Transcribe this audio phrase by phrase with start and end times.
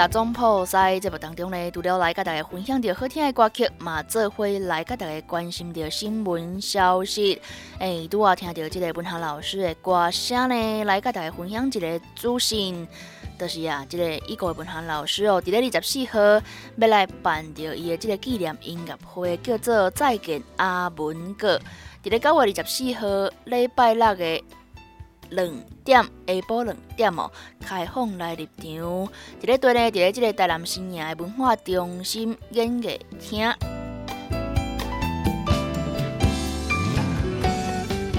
[0.00, 7.38] 乐总铺在节目当中呢，除了来甲大家分享着好听的歌曲，嘛做伙来甲大家关心着新闻消息。
[7.78, 12.88] 诶，拄啊听到即个文学老师的歌声呢，来跟大家分享一个资讯，
[13.38, 16.18] 就是啊，即个一个文学老师哦，伫咧二十四号
[16.78, 21.60] 要来办着伊的即个纪念音乐会，叫做再见阿文哥。
[22.02, 23.06] 伫咧九月二十四号
[23.44, 24.42] 礼拜六的。
[25.30, 25.48] 两
[25.84, 28.66] 点下晡两点哦，开放来入场。
[29.40, 33.52] 伫咧对呢，伫咧即个台南新营的文化中心演艺厅。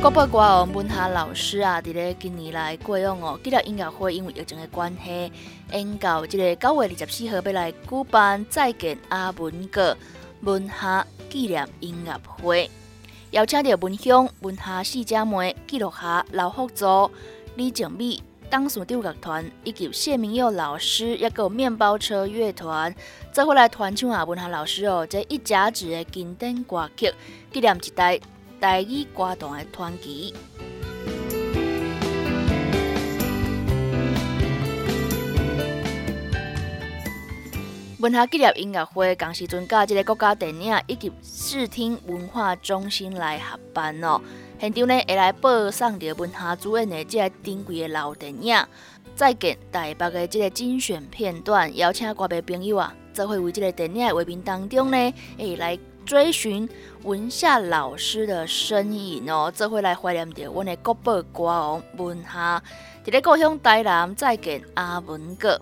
[0.02, 5.32] 国宝歌王文夏老师啊，伫咧今年来过往哦，纪念音乐会因为疫情的关系，
[5.72, 9.96] 延到即个九月二十四号要来举办再见阿文哥
[10.42, 12.72] 文夏纪念音乐会。
[13.32, 17.10] 邀请到文香、文下四姐妹、记录下刘福祖、
[17.56, 22.94] 李静美、当属调乐团以及谢明佑老师，一个面包车乐团，
[23.32, 27.14] 再回来团唱啊文下老师哦，这一家子的经典歌曲，
[27.54, 28.20] 纪念一代
[28.60, 30.34] 台语歌坛的传奇。
[38.02, 44.20] 文化纪念音乐会，同时阵甲即个国家电影以及视听文化中心来合办哦。
[44.60, 48.60] 现场呢会来播送着文化主演的即个珍贵的老电影，
[49.16, 56.68] 再见台北的即个精选片段，邀请各位朋友啊，做会为即个电影的画面当中呢，会来追寻
[57.04, 62.64] 文夏老师的身影哦，做会来怀念着阮的国宝歌王文夏，
[63.06, 65.62] 伫咧故乡台南再见阿文哥。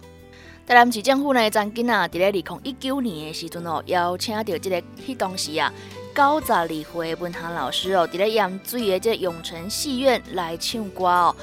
[0.70, 5.74] 台南市政府呢，曾经啊，伫咧二零一九年的时阵哦，邀请到即个迄当时啊，
[6.14, 11.36] 九十二岁文行老师哦，伫咧盐水的即个永城戏院来唱歌哦。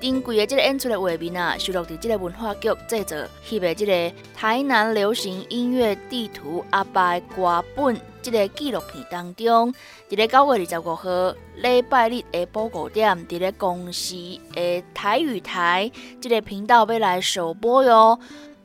[0.00, 3.16] 珍贵的即个演出的画面啊，收录伫即个文化局制作
[3.48, 9.72] 翕的即个台南流行音乐地图阿爸歌本即个纪录片当中，
[10.10, 14.16] 伫咧九月二十五号礼拜日下晡五点，伫咧公司
[14.52, 15.88] 的台语台
[16.20, 18.18] 即个频道要来首播哟。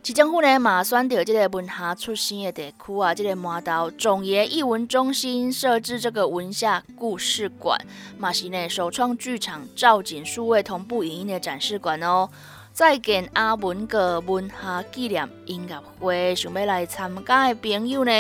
[0.04, 7.80] 市政府呢，嘛选择这个文夏出生的地区啊，这个麻豆总爷艺文中心设置这个文夏故事馆，
[8.18, 12.28] 嘛是呢首创剧场造景数位同步影音的展示馆哦。
[12.74, 18.12] 再见阿文个文夏纪念音乐会，想要来参加的朋友呢，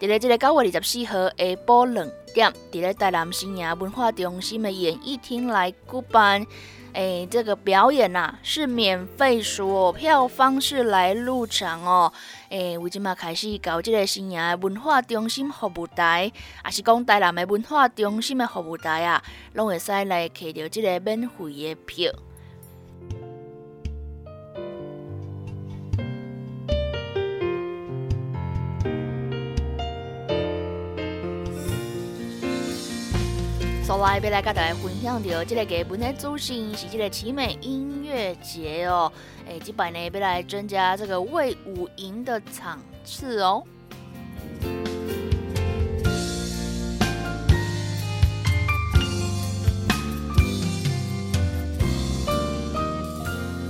[0.00, 6.46] 伫咧这个九月二十四号下晡两点，伫咧台南新营文化中心的演艺厅来举办。
[6.94, 12.12] 哎，这个表演呐是免费索票方式来入场哦。
[12.48, 16.32] 哎，为即嘛开始搞这个新营文化中心服务台，
[16.64, 19.22] 也是讲台南的文化中心的服务台啊，
[19.52, 22.10] 拢会使来摕到这个免费的票。
[33.88, 39.10] 所来要来跟大家分享到这个基本的主星是这个奇美音乐节哦，
[39.46, 43.64] 诶，这摆呢要来增加这个魏武营的场次哦。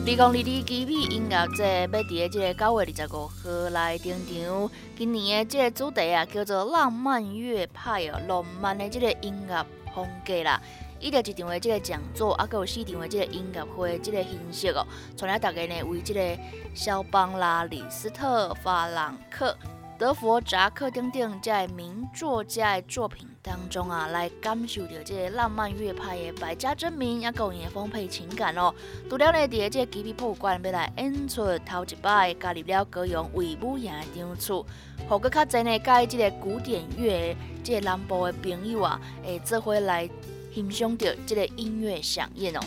[0.09, 9.67] 二零二二吉米音乐节要伫这个九月二十五号来登场，今年的即个主题啊叫做浪漫乐派哦，浪漫的即个音乐。
[9.95, 10.59] 风格啦，
[10.99, 16.39] 伊着一场的即个讲座，啊，佮有四场的即个音乐会即个形式哦，传来大家呢为即个
[16.75, 19.55] 肖邦拉里斯特、法兰克、
[19.99, 28.73] 德弗扎克等等在名作家的作品当中啊，来感受着即个浪漫乐派的百家争鸣，也有伊的丰沛情感哦。
[29.11, 34.65] 除了呢，伫个即个吉比博物馆要来演出头一摆，加入了歌咏维武营的场次。
[35.09, 40.09] 互搁较侪呢，介即个古典乐，即个南部的朋友啊，会做伙来
[40.55, 42.61] 欣赏着即个音乐响宴哦。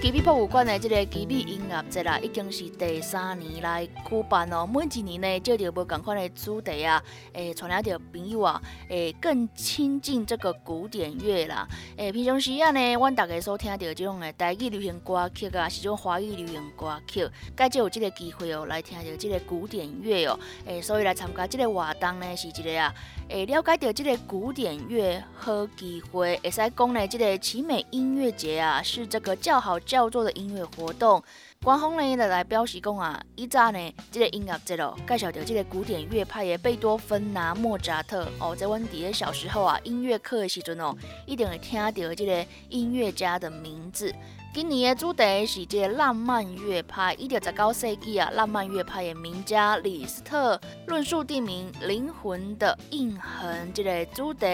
[0.00, 4.66] 吉米博物馆的这个吉米音乐节啦，已经是第三年来举办哦。
[4.66, 7.02] 每一年呢，借着无共款的主题啊，
[7.34, 11.68] 诶，传来着朋友啊，诶，更亲近这个古典乐啦。
[11.98, 20.40] 诶，平常时啊呢，阮大家所听到这种的台语流行歌曲啊，是种华语流行歌曲，介就有这个机会哦，来听着这个古典乐哦。
[20.64, 22.90] 诶，所以来参加这个活动呢，是一个啊，
[23.30, 26.36] 诶，了解到这个古典乐好机会。
[26.42, 29.78] 会使讲呢，这个奇美音乐节啊，是这个较好。
[29.78, 31.22] 叫做的音乐活动，
[31.62, 40.92] 官方呢也来表示讲啊，以早呢这个音乐节咯，介绍到这个古典乐派的贝多芬呐、莫扎特哦，在阮伫个小时候啊，音乐课的时阵哦，
[41.24, 44.12] 一定会听到这个音乐家的名字。
[44.52, 54.46] 今年的主题是这个浪漫乐派，一九十九世纪啊，浪漫乐派的名家李斯特论述地名灵魂的印痕这个主题，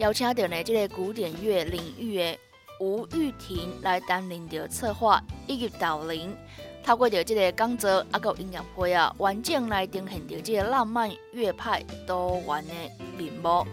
[0.00, 2.38] 邀请到呢这个古典乐领域的。
[2.80, 6.36] 吴玉婷来担任着策划以及导领，
[6.82, 12.74] 透过着这个讲座啊，个音乐会啊，完整来呈现着这个浪漫乐派多元的
[13.16, 13.64] 面貌。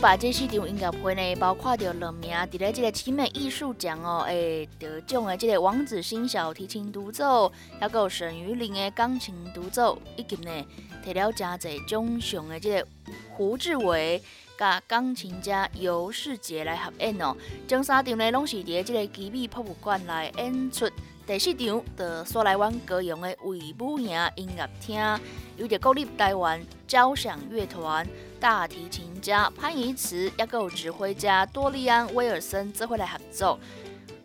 [0.00, 10.50] 把这四场音乐会呢，包括着两名伫咧这个奇美艺术奖哦，诶得奖的这个王子欣小提琴独奏，还有沈于玲的钢琴独奏，以及呢。
[11.02, 12.86] 提了真侪奖项的这个
[13.30, 14.22] 胡志伟
[14.58, 17.34] 甲钢琴家尤世杰来合演哦。
[17.66, 20.86] 前三场呢拢是伫这个吉美博物馆来演出，
[21.30, 25.20] 第四场的所来湾歌咏的魏武营音乐厅，
[25.56, 28.04] 有着国立台湾交响乐团
[28.40, 33.56] 大提琴家潘怡慈，也有指挥家多利安威尔森做伙来合作，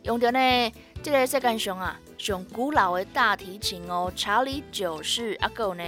[0.01, 0.73] 用着呢
[1.03, 5.83] 这个世界上啊上古老的大提琴哦，查理九世，也有呢。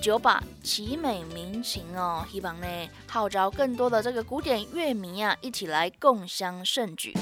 [0.00, 2.66] 九把奇美民琴哦，希望呢
[3.08, 7.12] 号召更多的这个古典乐迷啊，一起来共襄盛举。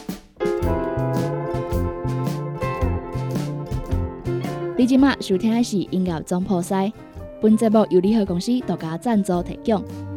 [4.81, 6.91] 你即马收听的是音乐总破塞，
[7.39, 10.10] 本节目由联合公司独家赞助提供。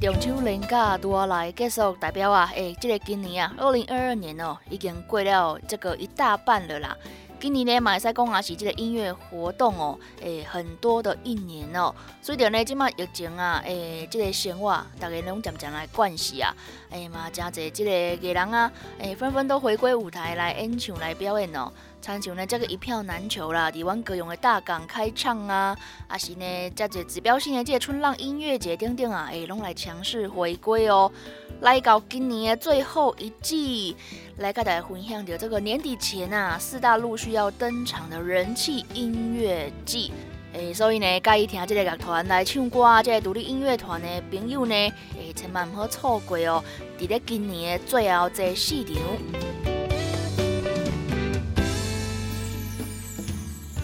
[0.00, 6.96] 中秋连假多来结束，代表啊，诶，这个今年啊，二零二二年哦，已经过了这个一大半了啦。
[7.38, 11.94] 今年呢，马赛公啊是这个音乐活动哦，诶，很多的一年哦。
[12.22, 16.56] 所以着呢，即马疫情啊，诶，这个生活大家拢渐渐来惯习啊，
[16.88, 21.70] 诶嘛，真侪这个艺人啊，诶，纷纷都回归舞台来演唱来表演哦。
[22.00, 25.76] 参像呢，这个一票难求啦，伫阮高雄的大港开唱啊，
[26.08, 31.12] 啊是呢，这个指标性的这个春浪音乐节等等啊，诶，拢来强势回归哦。
[31.60, 33.94] 来到今年的最后一季，
[34.38, 40.10] 来跟大家分享着这个年底前啊，四大陆续要登场的人气音乐季。
[40.54, 46.64] 诶，所以呢，介意听这个乐团来唱歌，这个独立音乐团的朋友呢，诶，千万唔好错过哦。
[46.98, 49.79] 伫咧今年的最后这四场。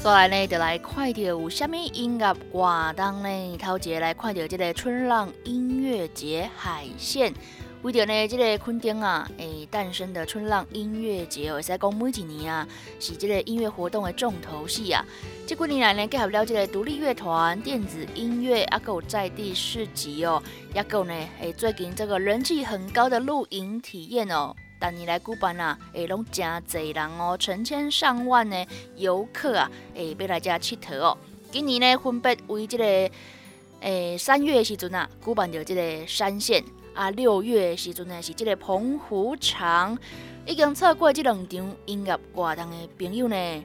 [0.07, 3.59] 过来呢，就来看到有虾米音乐活动呢？
[3.59, 7.35] 头一个来看到这个春浪音乐节海线，
[7.83, 12.69] 为着呢这个昆丁啊，诶诞生的春浪音乐节哦，使讲每一年啊，
[13.01, 15.05] 是这个音乐活动的重头戏啊。
[15.45, 20.41] 这几年来呢，结合了这个独立乐团、电子音乐，啊，有在地市集哦，
[20.73, 24.55] 也够呢，诶最近这个人气很高的露营体验哦。
[24.80, 28.66] 逐年来举办啊，会拢真侪人哦，成千上万的
[28.97, 31.16] 游客啊，会要来遮佚佗哦。
[31.50, 33.11] 今年呢，分别为这个
[33.80, 36.62] 诶三月时阵啊，举办着这个山线
[36.95, 39.97] 啊；六月时阵呢，是这个澎湖场。
[40.45, 43.64] 已经错过这两场音乐活动的朋友呢，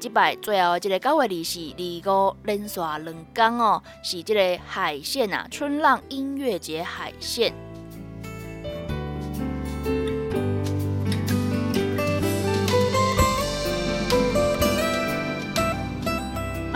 [0.00, 7.52] 即摆最后这个九月二四、二五连续两天哦，是这个海线啊，春浪音乐节海线。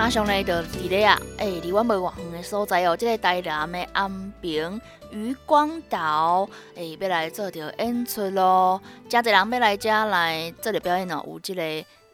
[0.01, 4.81] 马上呢，就伫咧啊，诶，离阮无远远的所在哦，即个台南的安平
[5.11, 8.81] 渔光岛，诶，要来做着演出咯。
[9.11, 11.63] 真侪人要来遮来做着表演哦，有即个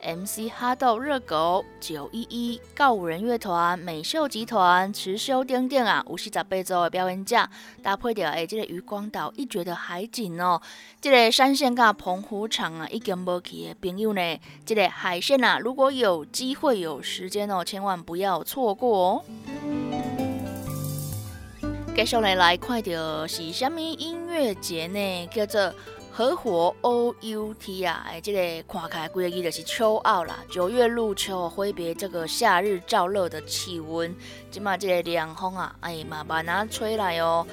[0.06, 7.36] MC 哈豆热狗、九一一、告五人乐团、美秀集团、持修丁丁啊，有四十八组的表演者，
[7.82, 10.62] 搭配着诶，这个渔光岛一绝的海景哦，
[11.00, 19.24] 这个山线甲澎湖场啊，已经无去的朋友呢，这个海线啊，如果有机会有时间哦，千万不要错过哦。
[21.96, 25.26] 接下来来看到是虾米音乐节呢？
[25.32, 25.74] 叫做。
[26.16, 30.38] 合伙 O U T 啊，哎，这个看起来规个字就是秋奥啦。
[30.50, 34.16] 九月入秋，挥别这个夏日燥热的气温，
[34.50, 37.46] 即马这个凉风啊，哎嘛慢慢吹来哦。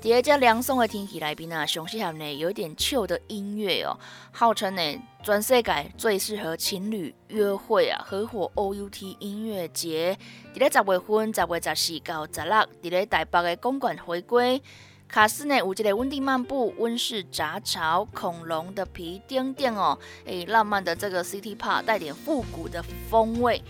[0.00, 3.98] 第二只凉爽的天气来宾啊，上适合呢有点秋的音乐哦，
[4.32, 8.02] 号称呢全世界最适合情侣约会啊。
[8.08, 10.18] 合伙 O U T 音乐节，
[10.54, 14.62] 伫咧十月份十月十四到十六，伫咧台北的公馆回归。
[15.08, 23.62] 卡斯呢，有一个温蒂漫步、温室杂草、恐龙的皮丁店哦，诶，浪漫的这个 City Park 带点复古的风味。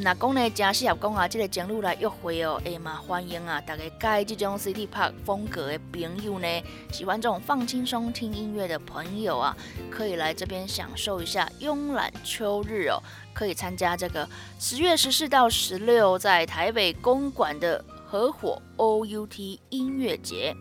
[0.00, 6.46] 那讲呢，真适合讲啊，这个前路来约会哦，诶嘛欢迎啊，大家介这种 City Park 风格的朋友呢，
[6.92, 9.56] 喜欢这种放轻松听音乐的朋友啊，
[9.90, 13.02] 可以来这边享受一下慵懒秋日哦，
[13.34, 14.28] 可以参加这个
[14.60, 20.54] 十月十四到十六在台北公馆的合伙 OUT 音乐节。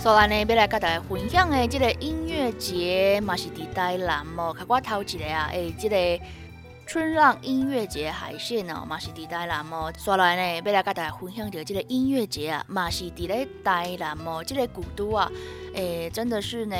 [0.00, 4.54] 所以呢，要来跟大家分享的这个音乐节，嘛是伫台南哦。
[4.56, 6.24] 看我头一个啊，诶，这个
[6.86, 9.92] 春浪音乐节海线哦，嘛是伫台南哦。
[9.98, 14.42] 所以呢，要来跟大家分享的这个音乐节啊，嘛是伫咧台南哦。
[14.42, 15.30] 这个古都啊，
[15.74, 16.76] 诶，真的是呢。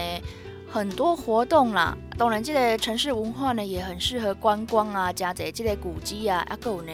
[0.71, 6.93] 很多活动啦，当然这个城市文化呢也很适合观光啊，加在这个古迹啊，啊够呢，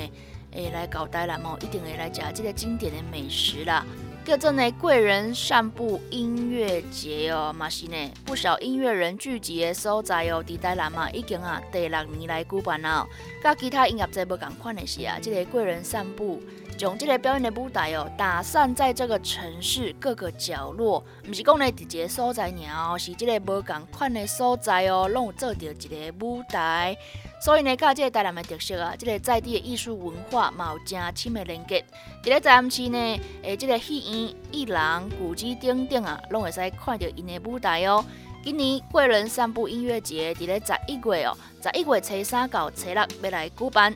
[0.52, 3.84] 诶来搞台南哦，一定会来食这个经典的美食啦。
[4.24, 13.06] 叫做呢贵人散步音乐节哦，嘛是呢不少音乐人聚集的所在哦，伫台南嘛已经啊第六年来举办了。
[13.42, 16.40] 甲其他音乐节无共款的是啊，这个贵人散步
[16.76, 26.96] 将这个表演的舞台哦，打散在这个城市各个角落，不是讲呢一个所在尔哦，是这个无共款的所在哦，拢有做着一个舞台。
[27.40, 31.84] 所以呢，甲这个台南的特色啊，这个在地的艺术文化嘛有真深的连接。
[32.22, 38.04] 伫咧台南市呢，诶，这个戏院、艺廊、古迹等等啊，拢会使看到因的舞台哦。
[38.42, 43.94] 今年贵人散步音乐节伫咧十一月哦，十一月初三到初六要来举办。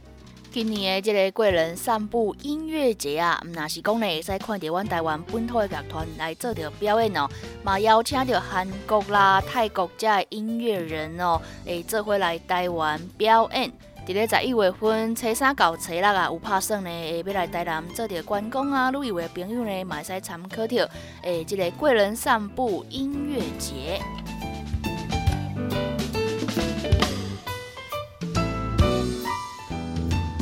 [0.51, 7.29] 今年的这个贵人散步音乐节啊，毋那是讲呢，会使看到阮台湾本土的乐团来做着表演哦，
[7.63, 13.71] 嘛邀请到韩国啦、泰国遮的音乐人哦，诶，做伙来台湾表演。
[14.07, 20.91] 伫咧十一月份，初三到初六啊，有拍算呢，会要来台南做着观光啊，旅游的朋友呢，嘛会使参考着
[21.23, 24.01] 诶，这个贵人散步音乐节。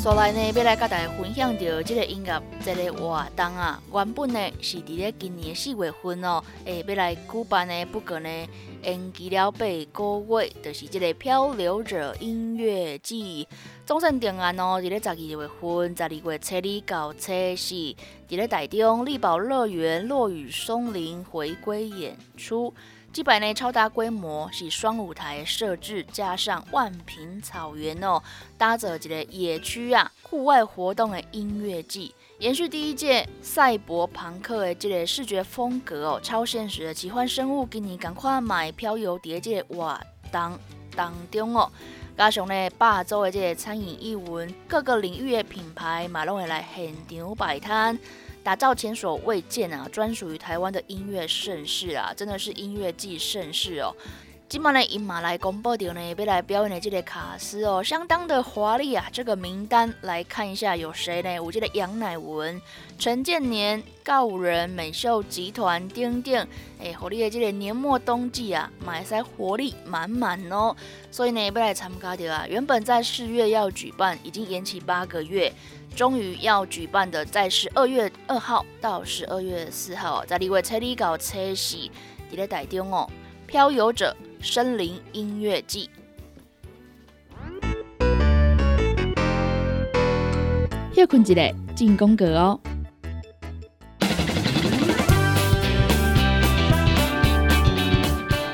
[0.06, 8.28] 所来呢，要来甲大家分享到这个音乐这个活动啊，原本呢是伫咧今年四月份哦，诶，要来举办呢，不过呢
[8.84, 13.48] 延期了八个月，就是这个漂流者音乐季。
[13.84, 17.96] 总算定案哦，伫咧十二月份，十二月初二到初四，伫
[18.28, 22.72] 咧台中力宝乐园落雨松林回归演出。
[23.16, 28.22] 基本呢超大规模，是双舞台设置，加上万平草原哦，
[28.58, 39.98] 搭着一个野区啊，户外活动的音乐季，延续第一届赛博朋克的这个视觉风格哦，超现实的奇幻生物，今年赶快买漂游碟这个活
[40.30, 40.58] 动
[40.94, 41.72] 当中哦，
[42.18, 47.98] 加上呢霸州的这个餐饮艺文，各个领域的品牌马拢会来现场摆摊。
[48.46, 53.92] 打造前所未见啊，专属于台湾的音乐盛世啊，真的是音乐季盛世哦。
[54.48, 59.04] 今晚呢，以马来公布掉呢，要来表演的这个卡斯哦，相当的华丽啊。
[59.12, 61.40] 这个名单来看一下有谁呢？
[61.40, 62.62] 我记得杨乃文、
[62.96, 66.46] 陈建年、告人、美秀集团、丁丁，
[66.78, 70.76] 哎，活力的这个年末冬季啊，马来西亚活力满满哦。
[71.10, 72.46] 所以呢，要来参加掉啊。
[72.48, 75.52] 原本在四月要举办，已经延期八个月。
[75.96, 81.90] 终于要举办的，在十二月二号到十二月四号，在立位车里搞车喜，
[82.30, 83.10] 伫咧台中哦，
[83.48, 85.88] 漂游者森林音乐季。
[90.94, 92.60] 休困一下，进攻格哦。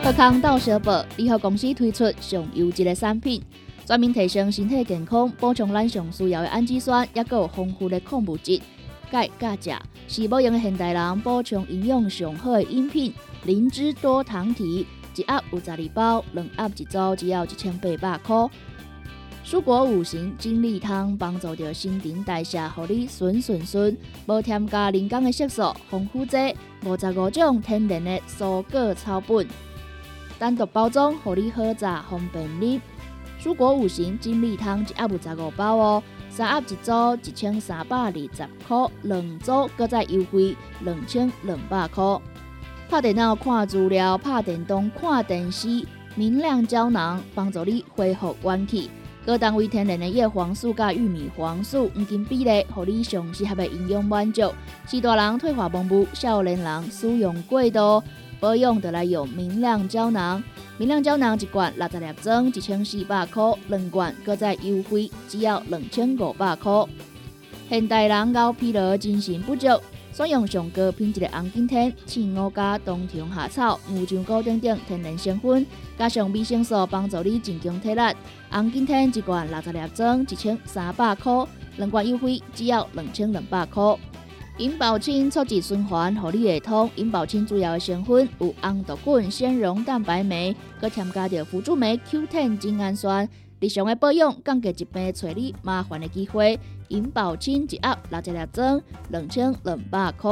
[0.02, 3.42] 贺康到小宝联合公司推出上优质的产品。
[3.84, 8.60] 专门提升身体健康，补充咱上需要的氨基酸，也有丰富的矿物质。
[9.10, 13.12] 钙、钾、钾，是某用的现代人补充营养上好的饮品。
[13.44, 18.48] 灵芝多糖体一盒有十二包，两盒一组只要一千八百块。
[19.44, 26.36] 蔬果五行精力汤帮助着新陈代谢，互你顺顺顺，无添加人工的色素，防腐剂
[26.84, 29.46] 五十五种天然的蔬果草本，
[30.38, 32.80] 单独包装，互你好榨方便你。
[33.42, 36.92] 蔬果五行精力汤一盒有十五包哦，三盒一组
[37.28, 42.04] 一千三百二十块，两组搁再优惠两千两百块。
[42.92, 45.82] 拍电脑看资料，拍电动看电视，
[46.14, 48.90] 明亮胶囊帮助你恢复元气。
[49.24, 54.52] 各单位天然的叶黄素加玉米黄素黄金比例，互你上适合的营养满足。
[54.86, 58.02] 是大人退化盲目，少年人使用过度，
[58.38, 60.44] 保养得来用明亮胶囊。
[60.76, 66.84] 明亮胶囊一罐六十粒装，一千四百块；两罐搁再优惠，只要两千五百块。
[67.70, 69.66] 现代人熬疲劳、精神不足。
[70.12, 75.66] 选用上高品质的红景天、青乌加冬虫夏草、牛樟菇等等天然成分，
[75.98, 78.00] 加上维生素，帮助你增强体力。
[78.50, 81.46] 红景天一罐六十粒装，一千三百块；
[81.78, 83.96] 两罐优惠，只要两千两百块。
[84.58, 86.90] 银保清促进循环，合你会通。
[86.96, 93.26] 银保清主要的成分有红豆根、纤溶蛋白酶，佮添加着辅助酶 Q10 精氨酸。
[93.60, 96.58] 日常的保养，降低疾病找你麻烦的机会。
[96.92, 100.30] 银保清一盒六十粒装，两千两百块。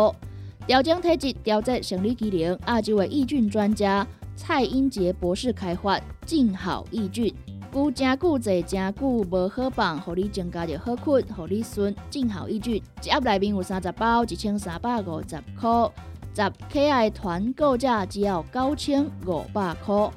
[0.67, 7.35] 调整体质、调节生理机能，亚洲的益菌专家蔡英杰博士开发静好益菌，
[7.73, 11.97] 久真久坐真久无好放，互你增加着好困，互你顺。
[12.11, 15.91] 静好益菌一盒内面有三十包，一千三百五十 块。
[16.33, 20.11] 十 KI 团购价只要九千五百块。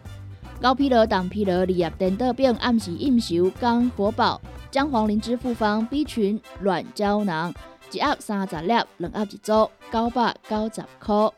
[0.61, 4.39] 高疲劳、胆疲劳、日夜颠倒病，暗时应酬刚火爆，
[4.73, 7.53] 姜黄灵芝复方 B 群软胶囊，
[7.91, 11.29] 一盒三十粒，两盒一组，九百九十块。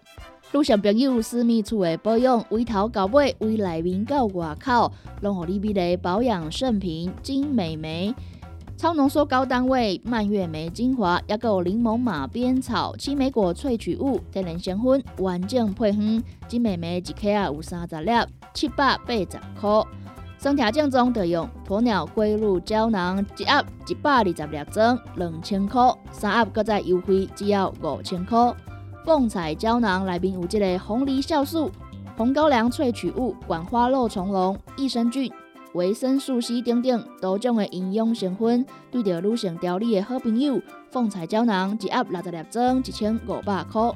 [0.54, 4.90] 女性朋友私密处的保养，围头到尾，围内面到外口，
[5.20, 8.16] 拢互你美丽保养圣品金美眉。
[8.78, 16.24] 超浓缩高单位蔓越莓精华，也有柠檬马鞭草、青莓果萃取物、天然香薰，完整配方。
[16.48, 18.12] 金美眉一克啊有三十粒，
[18.54, 19.28] 七百八十
[19.60, 19.84] 块。
[20.46, 25.82] 身体正宗的用鸵鸟龟鹿胶囊，一盒一百二十粒装，两千块。
[26.12, 28.54] 三盒搁再优惠，只要五千块。
[29.04, 31.72] 凤彩胶囊内面有这个红梨酵素、
[32.16, 35.34] 红高粱萃取物、管花肉虫龙、益生菌。
[35.74, 40.62] 维生素 C 等等多种的营养成分，对着女性调理的好朋友。
[40.92, 43.92] 凤彩胶囊一盒六十粒装，一千五百块。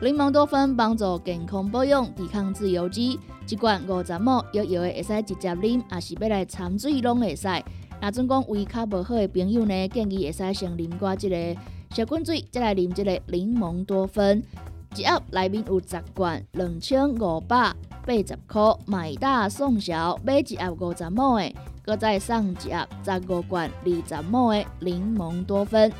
[0.00, 7.48] 柠檬多酚帮助健康保养，抵抗自由基，一罐五十毛，有药的会使直接啉，也是要来掺水拢会使。
[8.00, 14.42] 那准讲胃较无好的朋友呢，建议会使先啉过这个小滚水，再来啉这个柠檬多酚。
[14.96, 17.74] 一盒内面有十罐，两千五百。
[18.06, 25.90] 八十块买大送小，买一盒五十毛的，搁再送一盒十五罐二十毛的柠檬多酚。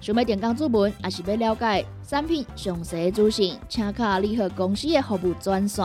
[0.00, 5.84] 想要点讲注文，还是要了解产品详细资讯，请卡联合公司的服务专线：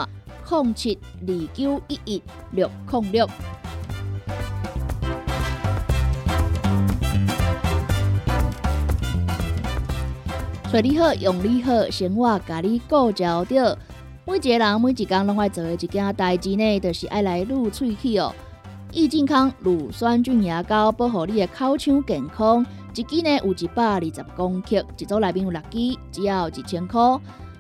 [0.49, 3.27] 零七二九一一六零六。
[10.71, 13.77] 找你好，用你好，生活甲你顾焦着。
[14.25, 18.33] 每一个人每一工拢爱做的一件代志呢，就是爱来撸喙齿哦。
[18.91, 27.01] 益健康乳酸菌牙膏保护你的口腔健康，一支呢有一百二十公克，一组内面有六支，只要一千块。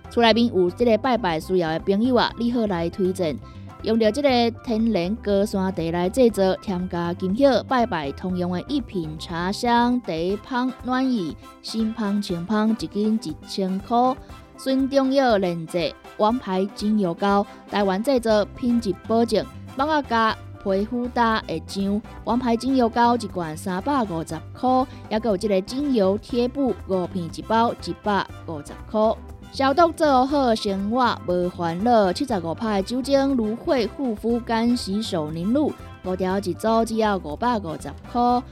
[0.09, 3.37] 厝内面有这个拜拜需要的朋友啊，你好来推荐，
[3.83, 10.11] 用着这个天然高山茶来制作，添加金叶拜拜通用的一品茶香茶
[10.43, 14.15] 香暖意，新香清香，一斤一千块。
[14.57, 15.93] 孙中药炼制。
[16.17, 22.01] 王牌精油膏，台湾制作，品质保证，帮我加皮肤打会痒。
[22.23, 29.15] 王牌精油膏一罐三百五十块，也有这个精油贴布五片一包，一百五十块。
[29.51, 32.13] 消毒做好，生活无烦恼。
[32.13, 38.43] 七十五派酒精芦荟护肤干洗手凝露，五条一组，只要五百五十块。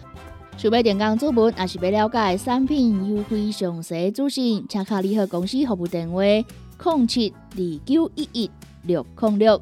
[0.57, 6.21] 想要电工主文，也是要了解产品优惠详细资讯，请卡联合公司服务电话。
[6.23, 8.51] 零七二九一一
[8.83, 9.61] 六零六，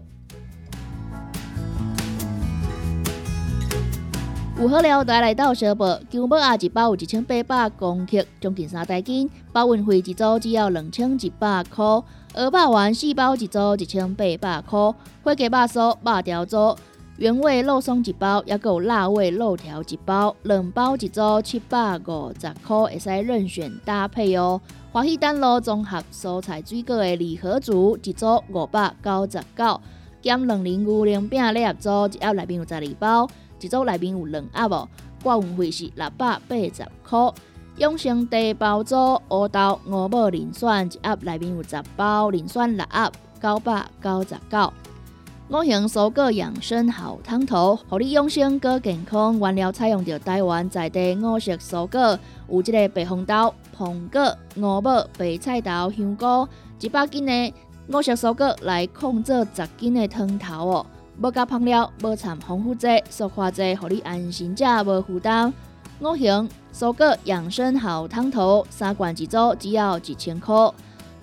[4.60, 11.84] 有好料带来到小宝，金宝啊一包有一千八百公克，将近三袋斤，包运费一组只要两千一百块。
[12.36, 16.76] 鹅霸丸四包一组一千八百块，花鸡肉酥、肉条组
[17.18, 24.62] 原味肉松一包，也有辣味肉条一包，两包一组七百五十块，会使任选搭配哦。
[24.92, 29.82] 华西丹路综合蔬菜水果的礼盒组一组五百九十九，
[30.22, 33.28] 减两零五零饼礼盒组一盒内面有十二包，
[33.64, 34.90] 一组内面有两盒哦。
[35.24, 37.34] 挂运费是六百八十块。
[37.78, 38.96] 永生茶包组
[39.30, 44.74] 乌豆五宝磷酸一盒内面有十包，磷酸六盒九百九十九。
[45.50, 49.38] 五行蔬果养生好汤头，互你养生更健康。
[49.40, 52.18] 原料采用着台湾在地五色蔬果，
[52.50, 56.48] 有即个白红豆、苹果、五宝、白菜头、香菇，
[56.80, 57.54] 一百斤的
[57.88, 60.86] 五色蔬果来控制十斤的汤头哦。
[61.22, 65.54] 无加香料，无掺防腐剂、塑化剂，互你安心食，无负担。
[66.00, 70.56] 五行蔬果养生好汤头，三罐一组，只要一千块。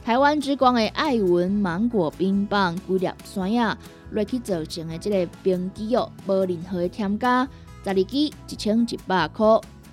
[0.05, 3.77] 台湾之光的爱文芒果冰棒，几粒酸呀。
[4.13, 7.45] 落去做成的这个冰机哦，无任何的添加，
[7.85, 9.47] 十二支一千一百块。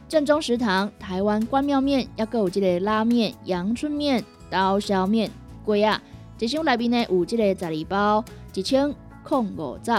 [0.07, 5.29] 正宗食堂台湾官庙面，也有这个拉面、阳春面、刀削面，
[5.65, 6.01] 贵啊！
[6.39, 8.91] 一箱内面呢有这个十二包，一千
[9.27, 9.91] 空五十。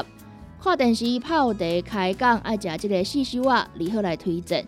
[0.58, 4.64] 看电视泡茶开讲，爱食这个四修啊，如何来推荐？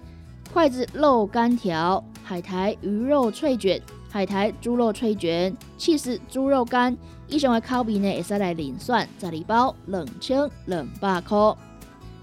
[0.53, 6.95] 筷子肉干条、海苔鱼肉脆卷、海苔猪肉脆卷、气势猪肉干。
[7.27, 11.39] 以上的口味呢，会使来零选十二包，两千两百块。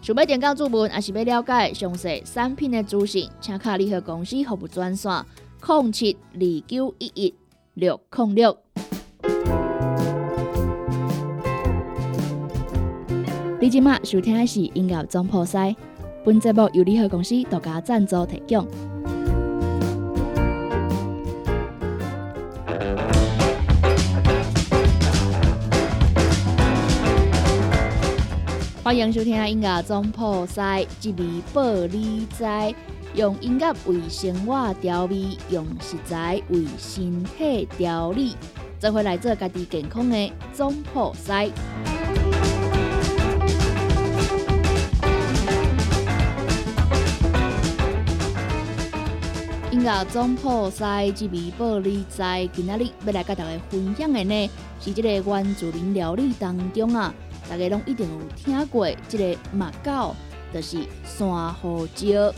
[0.04, 5.26] 想要点购注文，还是要了解详细产品的资讯，请卡联合公司服务专线：
[5.66, 7.34] 零七二九一一
[7.74, 8.58] 六零六。
[13.60, 15.76] 你今麦收听的是音乐总破塞，
[16.24, 18.68] 本节目由联合公司独家赞助提供。
[28.84, 32.46] 欢迎收听音乐总破塞，一味保你知，
[33.16, 38.36] 用音乐为生活调味，用食材为身体调理，
[38.80, 41.50] 做回来做家己健康的总破塞。
[49.78, 54.50] 音乐总破塞，一味保你知，今仔日要来甲大家分享的呢，
[54.82, 57.14] 是这个原住民料理当中啊。
[57.48, 60.16] 大家拢一定有听过，这个马告
[60.52, 62.34] 就是山胡椒。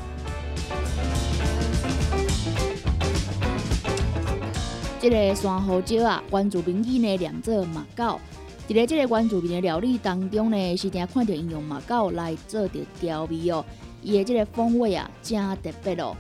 [5.00, 8.20] 这个山胡椒啊，原住民语呢念做马告。
[8.68, 13.64] 伫咧这个原住民的料理当中呢，是定看到应用马告来做着调味哦。
[14.02, 16.18] 伊的这个风味啊，真特别哦，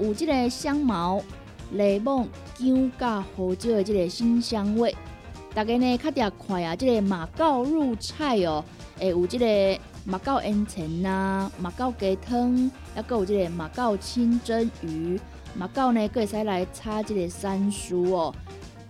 [0.00, 1.22] 有这个香茅、
[1.70, 4.94] 柠檬、姜加胡椒的这个新香味。
[5.54, 8.62] 大家呢，较定看啊，即个马告入菜哦，
[8.98, 15.18] 会有即个马告烟尘呐，马告鸡汤，还有即个马告清蒸鱼，
[15.54, 18.34] 马告呢，可会使来炒即个山蔬哦，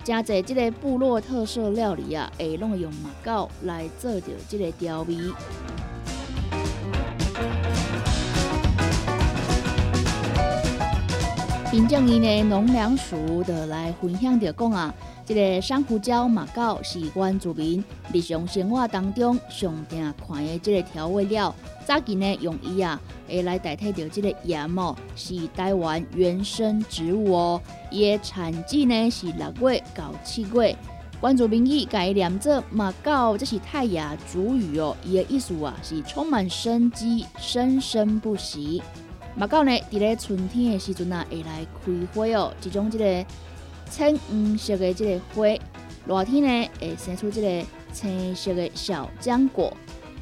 [0.03, 5.17] 真侪即个部落特色料理啊，会拢用马告来做着即个调味。
[11.77, 14.95] 平正伊呢，农粮署的来分享着讲啊。
[15.27, 17.85] 这个珊瑚礁马告是原住民
[18.15, 21.55] 日常生活当中上常看的这个调味料。
[21.85, 27.61] 早期呢用伊啊，会来代替掉这个盐哦，是台湾原生植物哦。
[27.91, 30.75] 伊的产季呢是六月到七月。
[31.23, 34.97] 原住民语改念做马告，这是泰雅主语哦。
[35.05, 38.83] 伊的意思啊是充满生机、生生不息。
[39.37, 43.27] 马告呢，伫咧春天的时阵啊，会来开花哦，一种这个。
[43.89, 45.47] 青黄色的这个花，
[46.07, 49.73] 热天呢会生出这个青色的小浆果。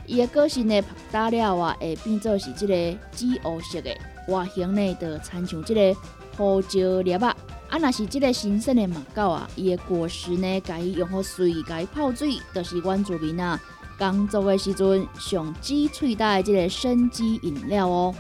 [0.07, 3.90] 伊的果实呢打了啊，会变做是这个紫乌色的，
[4.29, 6.00] 外形呢就参像这个
[6.37, 7.35] 胡椒粒啊。
[7.70, 13.59] 啊，若是这个新鲜的马告啊，伊的果实呢，甲伊用好水，甲伊泡水，就是阮住民啊
[13.98, 18.14] 工作的时阵上挤喙带的这个生机饮料哦。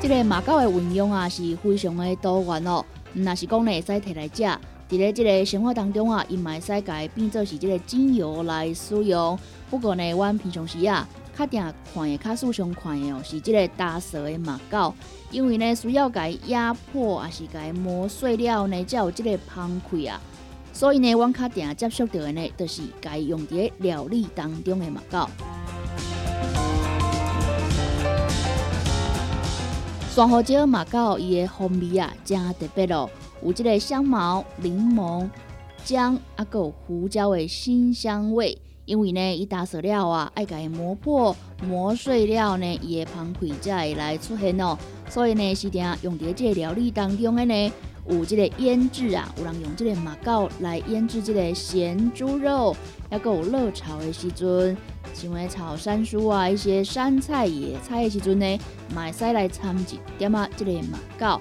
[0.00, 2.84] 这个马告的运用啊是非常的多元哦。
[3.14, 4.42] 若是讲呢，会使摕来食，
[4.88, 9.36] 伫咧这个生活当中啊，伊嘛会使改变做是这个精油来使用。
[9.68, 11.06] 不过呢，阮平常时啊，
[11.36, 11.60] 较定
[11.92, 14.94] 看的较时常看的哦，是这个大色的马告，
[15.32, 20.20] 因为呢需要改压迫，还是改磨碎了呢，才有这个香气啊。
[20.72, 25.28] 所以呢，阮较定接触到的呢，就是改用伫料理当中的马告。
[30.18, 33.08] 双胡椒马告伊的风味啊，真特别咯，
[33.40, 35.30] 有即个香茅、柠檬、
[35.84, 38.58] 姜啊，有胡椒的新香味。
[38.84, 44.76] 因为呢，伊打碎了啊，爱甲伊磨破、磨碎了呢，伊的芳气才会来出现哦。
[45.08, 47.72] 所以呢，是定用伫即个料理当中的呢，
[48.08, 52.76] 有即个腌制啊，有人用即个马告来腌制即个咸猪肉，
[53.08, 54.76] 还有热炒的时阵，
[55.14, 58.58] 像为炒山蔬啊，一些山菜、野菜的时阵呢，
[58.94, 61.40] 买使来掺一点啊，即个马告。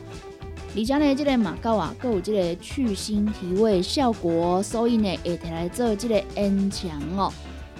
[0.75, 7.31] 而且呢，即个马告啊，佮有即个去腥提味效果，所以呢，会提来做即个腌肠哦。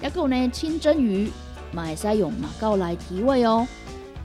[0.02, 1.30] 也佮有呢，清蒸鱼，
[1.72, 3.66] 嘛会使用马告来提味哦。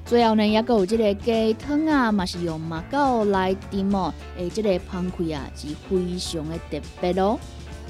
[0.05, 4.13] 最后呢，也佮有即个鸡汤啊，嘛是用马告来炖哦。
[4.37, 7.39] 诶，即个香气啊，是非常的特别哦。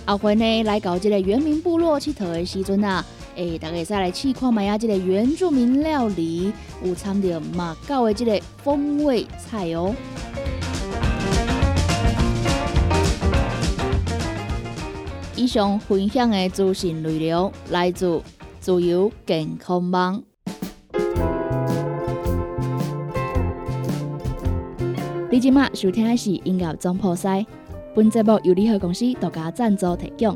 [0.06, 3.04] 后回呢，来到这个原民部落佚佗的时阵啊，
[3.36, 6.52] 诶，大家会使来试看卖啊，这个原住民料理
[6.84, 9.96] 有掺着马告的这个风味菜哦。
[15.36, 18.22] 以上分享的资讯内容来自
[18.60, 20.22] 自由健康网。
[25.30, 27.44] 你今麦收听的是音乐总破塞，
[27.96, 30.36] 本节目由联合公司独家赞助提供。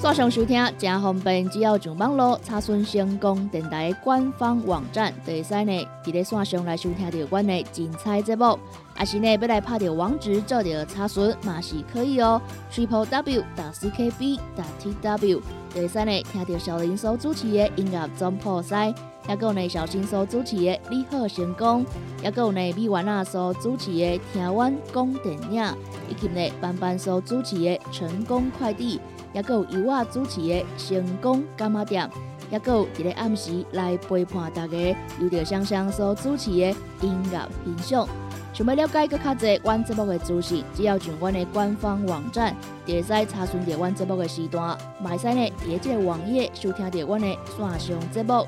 [0.00, 8.56] 线上收听正方便，只要上网络查询成功电台官方网站，就会使呢伫咧线上来收听到阮的精彩节目。
[8.96, 12.40] 阿是呢要来拍条网址做着查询嘛是可以哦。
[12.72, 15.40] triple w 打 c k b 打 t w
[15.72, 18.86] 第三呢听到小林所主持的音乐总破塞，
[19.28, 21.84] 也有呢小新所主持的你好成功，
[22.22, 25.62] 也有呢米丸啊所主持的听完讲电影，
[26.08, 29.00] 以及呢班班所主持的成功快递。
[29.34, 32.08] 也有由我主持的成功干妈店，
[32.50, 38.08] 也有一个暗时来陪伴大家，有着香香所主持的音乐欣赏。
[38.56, 44.74] 想要了解更较侪阮节目的资讯，只要上阮的官方网站，就会使查询到阮节目的时段。
[44.98, 48.46] 买使呢，伫即个网页收听到阮的线上节目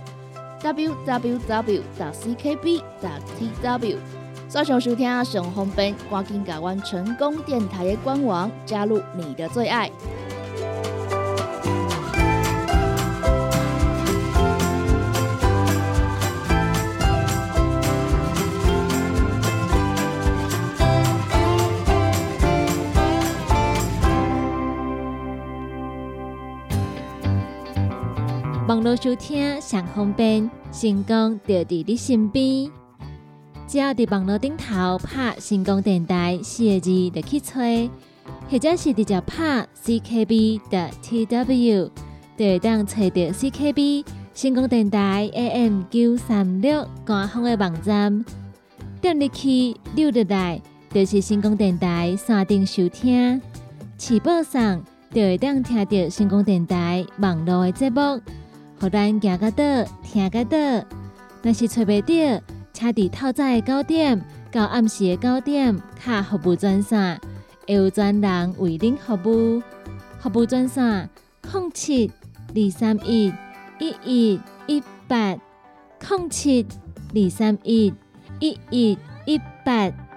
[0.63, 1.59] www.ckb.tw，。
[4.49, 9.91] 线上收听上方便，赶紧加阮成功电台的官网，加入你的最爱。
[28.69, 32.71] 网络收听上方便，成功就伫你身边。
[33.67, 37.55] 只要伫网络顶头拍“成功电台”四个字，就去找，
[38.51, 41.91] 或者是直接拍 “ckb” 的 tw，
[42.37, 44.05] 就会当找到 CKB
[44.35, 48.23] 成功电台 AM 九三六官方的网站。
[49.01, 50.61] 点入去溜入来，
[50.93, 53.41] 就是成功电台山顶收听。
[53.97, 58.21] 起播上就会当听到成功电台网络的节目。
[58.81, 59.63] 互咱行个倒，
[60.03, 60.57] 听个倒。
[61.43, 67.21] 若是找袂到，请伫透早的九点到暗时的九点，卡服务专线，
[67.67, 69.63] 会有专人为您服务。
[70.21, 71.09] 服务专线：
[71.53, 72.11] 零七
[72.55, 73.33] 二三一
[73.79, 75.37] 一一一八，
[76.09, 76.67] 零七
[77.15, 77.93] 二三一
[78.41, 80.08] 一一一八。